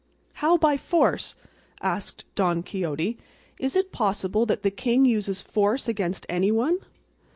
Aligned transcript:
"How 0.41 0.57
by 0.57 0.77
force?" 0.77 1.35
asked 1.79 2.25
Don 2.33 2.63
Quixote; 2.63 3.19
"is 3.59 3.75
it 3.75 3.91
possible 3.91 4.47
that 4.47 4.63
the 4.63 4.71
king 4.71 5.05
uses 5.05 5.43
force 5.43 5.87
against 5.87 6.25
anyone?" 6.27 6.79